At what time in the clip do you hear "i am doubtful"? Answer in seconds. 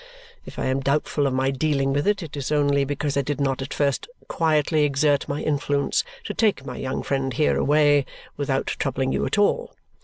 0.57-1.27